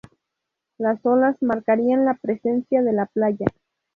[0.79, 3.45] Las olas marcarían la presencia de la playa.